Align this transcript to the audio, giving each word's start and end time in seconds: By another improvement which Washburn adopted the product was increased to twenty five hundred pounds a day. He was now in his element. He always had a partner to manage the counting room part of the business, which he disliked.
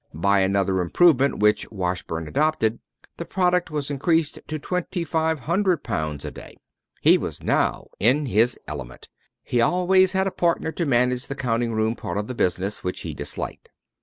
By 0.15 0.39
another 0.39 0.81
improvement 0.81 1.37
which 1.37 1.69
Washburn 1.69 2.27
adopted 2.27 2.79
the 3.17 3.23
product 3.23 3.69
was 3.69 3.91
increased 3.91 4.39
to 4.47 4.57
twenty 4.57 5.03
five 5.03 5.41
hundred 5.41 5.83
pounds 5.83 6.25
a 6.25 6.31
day. 6.31 6.57
He 7.01 7.19
was 7.19 7.43
now 7.43 7.85
in 7.99 8.25
his 8.25 8.57
element. 8.67 9.09
He 9.43 9.61
always 9.61 10.13
had 10.13 10.25
a 10.25 10.31
partner 10.31 10.71
to 10.71 10.87
manage 10.87 11.27
the 11.27 11.35
counting 11.35 11.71
room 11.73 11.95
part 11.95 12.17
of 12.17 12.25
the 12.25 12.33
business, 12.33 12.83
which 12.83 13.01
he 13.01 13.13
disliked. 13.13 13.69